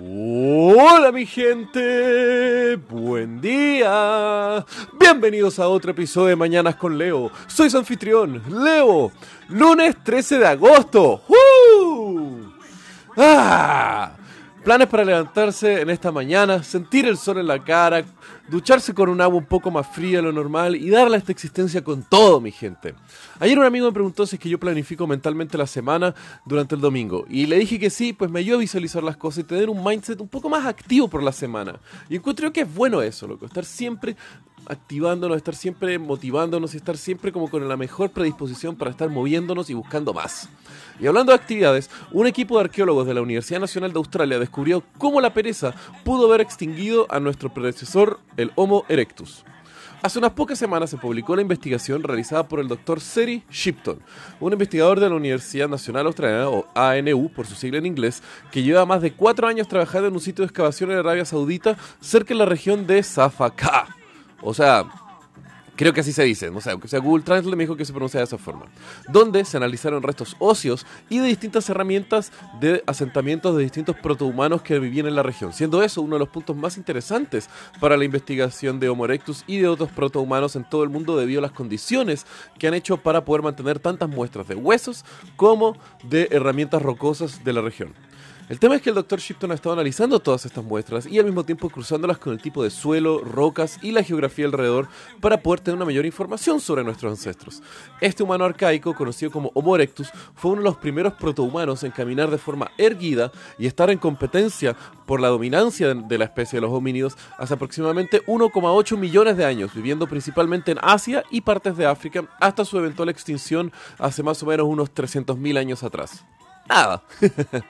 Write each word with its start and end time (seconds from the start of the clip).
Hola 0.00 1.12
mi 1.12 1.24
gente, 1.24 2.74
buen 2.88 3.40
día. 3.40 4.64
Bienvenidos 4.98 5.60
a 5.60 5.68
otro 5.68 5.92
episodio 5.92 6.28
de 6.28 6.36
Mañanas 6.36 6.74
con 6.74 6.98
Leo. 6.98 7.30
Soy 7.46 7.70
su 7.70 7.78
anfitrión, 7.78 8.42
Leo. 8.48 9.12
Lunes 9.48 10.02
13 10.02 10.38
de 10.38 10.46
agosto. 10.48 11.22
¡Uh! 11.28 12.52
Planes 14.64 14.86
para 14.86 15.04
levantarse 15.04 15.80
en 15.80 15.90
esta 15.90 16.12
mañana, 16.12 16.62
sentir 16.62 17.04
el 17.06 17.16
sol 17.16 17.38
en 17.38 17.48
la 17.48 17.64
cara, 17.64 18.04
ducharse 18.48 18.94
con 18.94 19.08
un 19.08 19.20
agua 19.20 19.38
un 19.38 19.44
poco 19.44 19.72
más 19.72 19.88
fría 19.88 20.18
de 20.18 20.22
lo 20.22 20.32
normal 20.32 20.76
y 20.76 20.88
darle 20.88 21.16
a 21.16 21.18
esta 21.18 21.32
existencia 21.32 21.82
con 21.82 22.04
todo, 22.04 22.40
mi 22.40 22.52
gente. 22.52 22.94
Ayer 23.40 23.58
un 23.58 23.64
amigo 23.64 23.86
me 23.86 23.92
preguntó 23.92 24.24
si 24.24 24.36
es 24.36 24.40
que 24.40 24.48
yo 24.48 24.60
planifico 24.60 25.04
mentalmente 25.08 25.58
la 25.58 25.66
semana 25.66 26.14
durante 26.44 26.76
el 26.76 26.80
domingo 26.80 27.24
y 27.28 27.46
le 27.46 27.58
dije 27.58 27.80
que 27.80 27.90
sí, 27.90 28.12
pues 28.12 28.30
me 28.30 28.38
ayuda 28.38 28.58
a 28.58 28.60
visualizar 28.60 29.02
las 29.02 29.16
cosas 29.16 29.40
y 29.40 29.44
tener 29.48 29.68
un 29.68 29.82
mindset 29.82 30.20
un 30.20 30.28
poco 30.28 30.48
más 30.48 30.64
activo 30.64 31.08
por 31.08 31.24
la 31.24 31.32
semana. 31.32 31.80
Y 32.08 32.14
encuentro 32.14 32.52
que 32.52 32.60
es 32.60 32.72
bueno 32.72 33.02
eso, 33.02 33.26
loco, 33.26 33.46
estar 33.46 33.64
siempre 33.64 34.14
activándonos, 34.66 35.36
estar 35.36 35.56
siempre 35.56 35.98
motivándonos 35.98 36.74
y 36.74 36.76
estar 36.76 36.96
siempre 36.96 37.32
como 37.32 37.50
con 37.50 37.68
la 37.68 37.76
mejor 37.76 38.10
predisposición 38.10 38.76
para 38.76 38.92
estar 38.92 39.10
moviéndonos 39.10 39.70
y 39.70 39.74
buscando 39.74 40.14
más. 40.14 40.48
Y 41.00 41.06
hablando 41.06 41.32
de 41.32 41.36
actividades, 41.36 41.90
un 42.10 42.26
equipo 42.26 42.56
de 42.56 42.64
arqueólogos 42.64 43.06
de 43.06 43.14
la 43.14 43.22
Universidad 43.22 43.60
Nacional 43.60 43.92
de 43.92 43.98
Australia 43.98 44.38
descubrió 44.38 44.82
cómo 44.98 45.20
la 45.20 45.34
pereza 45.34 45.74
pudo 46.04 46.26
haber 46.26 46.40
extinguido 46.40 47.06
a 47.10 47.20
nuestro 47.20 47.52
predecesor, 47.52 48.20
el 48.36 48.52
Homo 48.54 48.84
erectus. 48.88 49.44
Hace 50.02 50.18
unas 50.18 50.32
pocas 50.32 50.58
semanas 50.58 50.90
se 50.90 50.96
publicó 50.96 51.36
la 51.36 51.42
investigación 51.42 52.02
realizada 52.02 52.48
por 52.48 52.58
el 52.58 52.66
Dr. 52.66 53.00
Seri 53.00 53.44
Shipton, 53.48 54.00
un 54.40 54.52
investigador 54.52 54.98
de 54.98 55.08
la 55.08 55.14
Universidad 55.14 55.68
Nacional 55.68 56.06
Australiana, 56.06 56.48
o 56.48 56.66
ANU 56.74 57.28
por 57.28 57.46
su 57.46 57.54
sigla 57.54 57.78
en 57.78 57.86
inglés, 57.86 58.20
que 58.50 58.64
lleva 58.64 58.84
más 58.84 59.00
de 59.00 59.12
cuatro 59.12 59.46
años 59.46 59.68
trabajando 59.68 60.08
en 60.08 60.14
un 60.14 60.20
sitio 60.20 60.42
de 60.42 60.46
excavación 60.46 60.90
en 60.90 60.98
Arabia 60.98 61.24
Saudita, 61.24 61.76
cerca 62.00 62.34
de 62.34 62.38
la 62.38 62.46
región 62.46 62.84
de 62.84 63.00
Safaka. 63.00 63.94
O 64.40 64.52
sea, 64.52 64.86
creo 65.76 65.92
que 65.92 66.00
así 66.00 66.12
se 66.12 66.22
dice, 66.24 66.48
o 66.48 66.60
sea, 66.60 66.76
sea, 66.84 67.00
Google 67.00 67.22
Translate 67.22 67.56
me 67.56 67.64
dijo 67.64 67.76
que 67.76 67.84
se 67.84 67.92
pronuncia 67.92 68.18
de 68.18 68.24
esa 68.24 68.38
forma, 68.38 68.66
donde 69.08 69.44
se 69.44 69.56
analizaron 69.56 70.02
restos 70.02 70.36
óseos 70.38 70.86
y 71.08 71.18
de 71.18 71.26
distintas 71.26 71.68
herramientas 71.68 72.32
de 72.60 72.82
asentamientos 72.86 73.56
de 73.56 73.62
distintos 73.62 73.96
protohumanos 73.96 74.62
que 74.62 74.78
vivían 74.78 75.06
en 75.06 75.14
la 75.14 75.22
región, 75.22 75.52
siendo 75.52 75.82
eso 75.82 76.02
uno 76.02 76.16
de 76.16 76.20
los 76.20 76.28
puntos 76.28 76.56
más 76.56 76.76
interesantes 76.76 77.48
para 77.80 77.96
la 77.96 78.04
investigación 78.04 78.80
de 78.80 78.88
Homo 78.88 79.04
erectus 79.04 79.44
y 79.46 79.58
de 79.58 79.68
otros 79.68 79.90
protohumanos 79.90 80.56
en 80.56 80.64
todo 80.64 80.84
el 80.84 80.90
mundo 80.90 81.16
debido 81.16 81.38
a 81.38 81.42
las 81.42 81.52
condiciones 81.52 82.26
que 82.58 82.68
han 82.68 82.74
hecho 82.74 82.98
para 82.98 83.24
poder 83.24 83.42
mantener 83.42 83.78
tantas 83.78 84.08
muestras 84.08 84.48
de 84.48 84.54
huesos 84.54 85.04
como 85.36 85.76
de 86.04 86.28
herramientas 86.30 86.82
rocosas 86.82 87.44
de 87.44 87.52
la 87.52 87.62
región. 87.62 87.94
El 88.52 88.60
tema 88.60 88.76
es 88.76 88.82
que 88.82 88.90
el 88.90 88.96
Dr. 88.96 89.18
Shipton 89.18 89.50
ha 89.50 89.54
estado 89.54 89.72
analizando 89.72 90.20
todas 90.20 90.44
estas 90.44 90.62
muestras 90.62 91.06
y 91.06 91.18
al 91.18 91.24
mismo 91.24 91.42
tiempo 91.42 91.70
cruzándolas 91.70 92.18
con 92.18 92.34
el 92.34 92.42
tipo 92.42 92.62
de 92.62 92.68
suelo, 92.68 93.20
rocas 93.24 93.78
y 93.80 93.92
la 93.92 94.02
geografía 94.02 94.44
alrededor 94.44 94.88
para 95.22 95.42
poder 95.42 95.60
tener 95.60 95.76
una 95.76 95.86
mayor 95.86 96.04
información 96.04 96.60
sobre 96.60 96.84
nuestros 96.84 97.12
ancestros. 97.12 97.62
Este 98.02 98.22
humano 98.22 98.44
arcaico, 98.44 98.94
conocido 98.94 99.32
como 99.32 99.52
Homo 99.54 99.74
erectus, 99.74 100.10
fue 100.34 100.50
uno 100.50 100.60
de 100.60 100.66
los 100.66 100.76
primeros 100.76 101.14
protohumanos 101.14 101.82
en 101.82 101.92
caminar 101.92 102.30
de 102.30 102.36
forma 102.36 102.70
erguida 102.76 103.32
y 103.58 103.64
estar 103.64 103.88
en 103.88 103.96
competencia 103.96 104.76
por 105.06 105.22
la 105.22 105.28
dominancia 105.28 105.94
de 105.94 106.18
la 106.18 106.26
especie 106.26 106.58
de 106.58 106.60
los 106.60 106.72
homínidos 106.72 107.16
hace 107.38 107.54
aproximadamente 107.54 108.22
1,8 108.26 108.98
millones 108.98 109.38
de 109.38 109.46
años, 109.46 109.72
viviendo 109.72 110.06
principalmente 110.06 110.72
en 110.72 110.78
Asia 110.82 111.24
y 111.30 111.40
partes 111.40 111.74
de 111.78 111.86
África 111.86 112.28
hasta 112.38 112.66
su 112.66 112.76
eventual 112.78 113.08
extinción 113.08 113.72
hace 113.98 114.22
más 114.22 114.42
o 114.42 114.46
menos 114.46 114.66
unos 114.66 114.92
300.000 114.92 115.56
años 115.56 115.82
atrás. 115.82 116.26
Nada. 116.68 117.02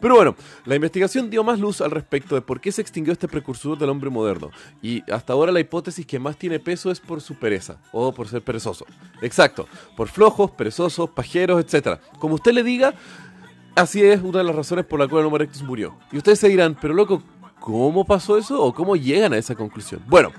Pero 0.00 0.14
bueno, 0.14 0.36
la 0.66 0.74
investigación 0.74 1.30
dio 1.30 1.42
más 1.42 1.58
luz 1.58 1.80
al 1.80 1.90
respecto 1.90 2.34
de 2.34 2.42
por 2.42 2.60
qué 2.60 2.70
se 2.70 2.82
extinguió 2.82 3.12
este 3.12 3.28
precursor 3.28 3.78
del 3.78 3.88
hombre 3.88 4.10
moderno. 4.10 4.50
Y 4.82 5.02
hasta 5.10 5.32
ahora 5.32 5.52
la 5.52 5.60
hipótesis 5.60 6.06
que 6.06 6.18
más 6.18 6.36
tiene 6.36 6.60
peso 6.60 6.90
es 6.90 7.00
por 7.00 7.22
su 7.22 7.36
pereza, 7.36 7.78
o 7.92 8.12
por 8.12 8.28
ser 8.28 8.42
perezoso. 8.42 8.84
Exacto, 9.22 9.66
por 9.96 10.08
flojos, 10.08 10.50
perezosos, 10.50 11.10
pajeros, 11.10 11.64
etc. 11.64 11.98
Como 12.18 12.34
usted 12.34 12.52
le 12.52 12.62
diga, 12.62 12.94
así 13.74 14.02
es 14.02 14.20
una 14.20 14.38
de 14.38 14.44
las 14.44 14.54
razones 14.54 14.84
por 14.84 15.00
la 15.00 15.08
cual 15.08 15.20
el 15.20 15.26
Homo 15.28 15.36
erectus 15.36 15.62
murió. 15.62 15.96
Y 16.12 16.18
ustedes 16.18 16.40
se 16.40 16.48
dirán, 16.48 16.76
pero 16.78 16.92
loco, 16.92 17.22
¿cómo 17.66 18.04
pasó 18.04 18.38
eso? 18.38 18.62
¿O 18.62 18.72
cómo 18.72 18.94
llegan 18.94 19.32
a 19.32 19.38
esa 19.38 19.56
conclusión? 19.56 20.00
Bueno, 20.06 20.30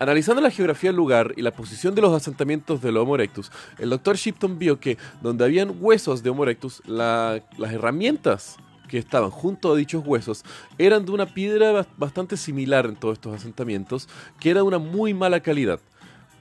Analizando 0.00 0.42
la 0.42 0.50
geografía 0.50 0.90
del 0.90 0.96
lugar 0.96 1.32
y 1.36 1.42
la 1.42 1.52
posición 1.52 1.94
de 1.94 2.02
los 2.02 2.12
asentamientos 2.12 2.82
del 2.82 2.96
Homo 2.96 3.14
erectus, 3.14 3.52
el 3.78 3.90
Dr. 3.90 4.16
Shipton 4.16 4.58
vio 4.58 4.80
que 4.80 4.98
donde 5.20 5.44
habían 5.44 5.76
huesos 5.78 6.24
de 6.24 6.30
Homo 6.30 6.42
erectus, 6.42 6.82
la, 6.86 7.40
las 7.56 7.72
herramientas 7.72 8.56
que 8.88 8.98
estaban 8.98 9.30
junto 9.30 9.72
a 9.72 9.76
dichos 9.76 10.02
huesos 10.04 10.44
eran 10.76 11.06
de 11.06 11.12
una 11.12 11.26
piedra 11.26 11.86
bastante 11.98 12.36
similar 12.36 12.86
en 12.86 12.96
todos 12.96 13.12
estos 13.12 13.36
asentamientos, 13.36 14.08
que 14.40 14.50
era 14.50 14.58
de 14.58 14.66
una 14.66 14.78
muy 14.78 15.14
mala 15.14 15.38
calidad. 15.38 15.78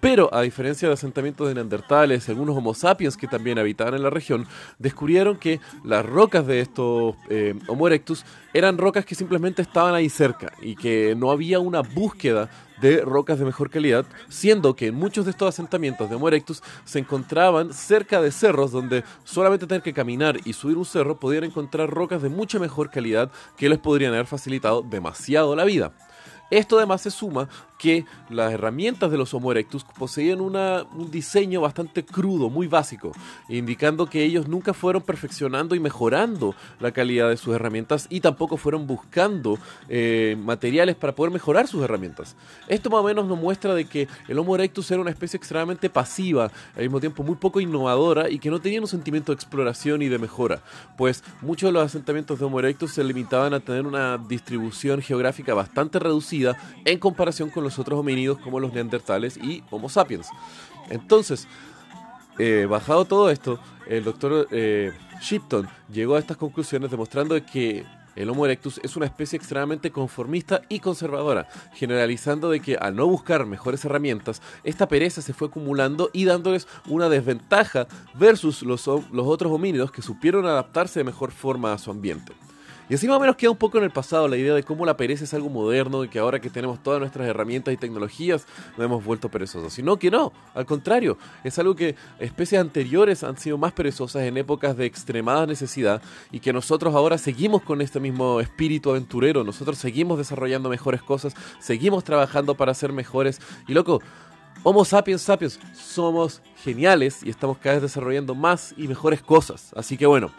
Pero, 0.01 0.33
a 0.33 0.41
diferencia 0.41 0.87
de 0.87 0.95
asentamientos 0.95 1.47
de 1.47 1.53
neandertales 1.53 2.27
y 2.27 2.31
algunos 2.31 2.57
homo 2.57 2.73
sapiens 2.73 3.15
que 3.15 3.27
también 3.27 3.59
habitaban 3.59 3.93
en 3.93 4.01
la 4.01 4.09
región, 4.09 4.47
descubrieron 4.79 5.37
que 5.37 5.59
las 5.83 6.03
rocas 6.03 6.47
de 6.47 6.59
estos 6.59 7.15
eh, 7.29 7.53
Homo 7.67 7.85
erectus 7.85 8.25
eran 8.51 8.79
rocas 8.79 9.05
que 9.05 9.13
simplemente 9.13 9.61
estaban 9.61 9.93
ahí 9.93 10.09
cerca 10.09 10.53
y 10.59 10.75
que 10.75 11.13
no 11.15 11.29
había 11.29 11.59
una 11.59 11.81
búsqueda 11.81 12.49
de 12.81 13.01
rocas 13.01 13.37
de 13.37 13.45
mejor 13.45 13.69
calidad, 13.69 14.07
siendo 14.27 14.75
que 14.75 14.91
muchos 14.91 15.25
de 15.25 15.31
estos 15.31 15.49
asentamientos 15.49 16.09
de 16.09 16.15
Homo 16.15 16.29
erectus 16.29 16.63
se 16.83 16.97
encontraban 16.97 17.71
cerca 17.71 18.23
de 18.23 18.31
cerros 18.31 18.71
donde 18.71 19.03
solamente 19.23 19.67
tener 19.67 19.83
que 19.83 19.93
caminar 19.93 20.39
y 20.45 20.53
subir 20.53 20.77
un 20.77 20.85
cerro 20.85 21.19
podían 21.19 21.43
encontrar 21.43 21.91
rocas 21.91 22.23
de 22.23 22.29
mucha 22.29 22.57
mejor 22.57 22.89
calidad 22.89 23.31
que 23.55 23.69
les 23.69 23.77
podrían 23.77 24.13
haber 24.13 24.25
facilitado 24.25 24.81
demasiado 24.81 25.55
la 25.55 25.63
vida. 25.63 25.93
Esto 26.51 26.77
además 26.77 27.01
se 27.01 27.11
suma 27.11 27.47
que 27.81 28.05
las 28.29 28.53
herramientas 28.53 29.09
de 29.09 29.17
los 29.17 29.33
Homo 29.33 29.51
erectus 29.51 29.83
poseían 29.83 30.39
un 30.39 31.09
diseño 31.09 31.61
bastante 31.61 32.05
crudo, 32.05 32.51
muy 32.51 32.67
básico, 32.67 33.11
indicando 33.49 34.05
que 34.05 34.23
ellos 34.23 34.47
nunca 34.47 34.75
fueron 34.75 35.01
perfeccionando 35.01 35.73
y 35.73 35.79
mejorando 35.79 36.53
la 36.79 36.91
calidad 36.91 37.29
de 37.29 37.37
sus 37.37 37.55
herramientas 37.55 38.05
y 38.11 38.19
tampoco 38.19 38.57
fueron 38.57 38.85
buscando 38.85 39.57
eh, 39.89 40.37
materiales 40.43 40.95
para 40.95 41.15
poder 41.15 41.33
mejorar 41.33 41.67
sus 41.67 41.81
herramientas. 41.81 42.35
Esto 42.67 42.91
más 42.91 42.99
o 42.99 43.03
menos 43.03 43.25
nos 43.25 43.39
muestra 43.39 43.73
de 43.73 43.85
que 43.85 44.07
el 44.27 44.37
Homo 44.37 44.53
erectus 44.53 44.91
era 44.91 45.01
una 45.01 45.09
especie 45.09 45.37
extremadamente 45.37 45.89
pasiva, 45.89 46.51
al 46.75 46.83
mismo 46.83 46.99
tiempo 46.99 47.23
muy 47.23 47.37
poco 47.37 47.59
innovadora 47.61 48.29
y 48.29 48.37
que 48.37 48.51
no 48.51 48.61
tenía 48.61 48.79
un 48.79 48.85
sentimiento 48.85 49.31
de 49.31 49.37
exploración 49.37 50.03
y 50.03 50.07
de 50.07 50.19
mejora, 50.19 50.61
pues 50.99 51.23
muchos 51.41 51.69
de 51.69 51.71
los 51.71 51.83
asentamientos 51.83 52.37
de 52.37 52.45
Homo 52.45 52.59
erectus 52.59 52.93
se 52.93 53.03
limitaban 53.03 53.55
a 53.55 53.59
tener 53.59 53.87
una 53.87 54.19
distribución 54.19 55.01
geográfica 55.01 55.55
bastante 55.55 55.97
reducida 55.97 56.55
en 56.85 56.99
comparación 56.99 57.49
con 57.49 57.63
los 57.63 57.70
otros 57.79 57.99
homínidos 57.99 58.37
como 58.39 58.59
los 58.59 58.73
neandertales 58.73 59.37
y 59.37 59.63
Homo 59.69 59.89
sapiens. 59.89 60.27
Entonces, 60.89 61.47
eh, 62.39 62.65
bajado 62.69 63.05
todo 63.05 63.29
esto, 63.29 63.59
el 63.87 64.03
doctor 64.03 64.47
eh, 64.51 64.91
Shipton 65.21 65.67
llegó 65.91 66.15
a 66.15 66.19
estas 66.19 66.37
conclusiones 66.37 66.89
demostrando 66.89 67.35
que 67.45 67.85
el 68.15 68.29
Homo 68.29 68.45
erectus 68.45 68.79
es 68.83 68.97
una 68.97 69.05
especie 69.05 69.37
extremadamente 69.37 69.91
conformista 69.91 70.61
y 70.67 70.79
conservadora, 70.79 71.47
generalizando 71.73 72.49
de 72.49 72.59
que 72.59 72.75
al 72.75 72.95
no 72.95 73.07
buscar 73.07 73.45
mejores 73.45 73.85
herramientas, 73.85 74.41
esta 74.63 74.87
pereza 74.87 75.21
se 75.21 75.33
fue 75.33 75.47
acumulando 75.47 76.09
y 76.11 76.25
dándoles 76.25 76.67
una 76.87 77.09
desventaja 77.09 77.87
versus 78.15 78.63
los, 78.63 78.85
los 78.87 79.27
otros 79.27 79.51
homínidos 79.51 79.91
que 79.91 80.01
supieron 80.01 80.45
adaptarse 80.45 80.99
de 80.99 81.05
mejor 81.05 81.31
forma 81.31 81.73
a 81.73 81.77
su 81.77 81.89
ambiente. 81.89 82.33
Y 82.89 82.95
así 82.95 83.07
más 83.07 83.17
o 83.17 83.19
menos 83.19 83.35
queda 83.35 83.51
un 83.51 83.57
poco 83.57 83.77
en 83.77 83.85
el 83.85 83.91
pasado 83.91 84.27
la 84.27 84.37
idea 84.37 84.53
de 84.53 84.63
cómo 84.63 84.85
la 84.85 84.97
pereza 84.97 85.23
es 85.23 85.33
algo 85.33 85.49
moderno 85.49 86.03
y 86.03 86.09
que 86.09 86.19
ahora 86.19 86.39
que 86.39 86.49
tenemos 86.49 86.81
todas 86.83 86.99
nuestras 86.99 87.27
herramientas 87.27 87.73
y 87.73 87.77
tecnologías 87.77 88.45
nos 88.77 88.85
hemos 88.85 89.03
vuelto 89.03 89.29
perezosos. 89.29 89.73
Sino 89.73 89.97
que 89.97 90.11
no, 90.11 90.33
al 90.53 90.65
contrario, 90.65 91.17
es 91.43 91.57
algo 91.59 91.75
que 91.75 91.95
especies 92.19 92.59
anteriores 92.59 93.23
han 93.23 93.37
sido 93.37 93.57
más 93.57 93.71
perezosas 93.73 94.23
en 94.23 94.37
épocas 94.37 94.75
de 94.75 94.85
extremada 94.85 95.45
necesidad 95.45 96.01
y 96.31 96.39
que 96.39 96.53
nosotros 96.53 96.93
ahora 96.95 97.17
seguimos 97.17 97.61
con 97.61 97.81
este 97.81 97.99
mismo 97.99 98.39
espíritu 98.41 98.91
aventurero, 98.91 99.43
nosotros 99.43 99.77
seguimos 99.77 100.17
desarrollando 100.17 100.69
mejores 100.69 101.01
cosas, 101.01 101.33
seguimos 101.59 102.03
trabajando 102.03 102.55
para 102.55 102.73
ser 102.73 102.91
mejores 102.91 103.39
y 103.67 103.73
loco, 103.73 104.01
Homo 104.63 104.85
sapiens 104.85 105.23
sapiens, 105.23 105.59
somos 105.73 106.43
geniales 106.63 107.23
y 107.23 107.31
estamos 107.31 107.57
cada 107.57 107.75
vez 107.75 107.81
desarrollando 107.81 108.35
más 108.35 108.75
y 108.77 108.87
mejores 108.87 109.23
cosas. 109.23 109.73
Así 109.75 109.97
que 109.97 110.05
bueno, 110.05 110.29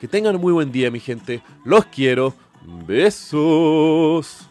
que 0.00 0.08
tengan 0.08 0.36
un 0.36 0.40
muy 0.40 0.52
buen 0.52 0.72
día, 0.72 0.90
mi 0.90 0.98
gente. 0.98 1.42
Los 1.64 1.84
quiero. 1.86 2.34
Besos. 2.86 4.49